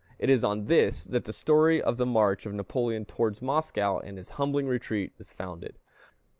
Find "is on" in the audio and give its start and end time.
0.31-0.65